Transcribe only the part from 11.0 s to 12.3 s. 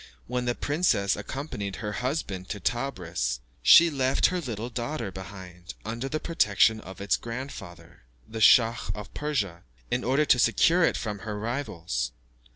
her rivals.